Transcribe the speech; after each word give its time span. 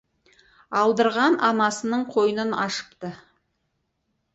Алдырған 0.79 1.37
анасының 1.51 2.09
қойнын 2.19 2.59
ашыпты. 2.67 3.17